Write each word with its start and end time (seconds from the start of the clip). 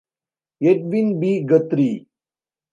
Edwin 0.69 1.19
B. 1.19 1.43
Guthrie. 1.45 2.07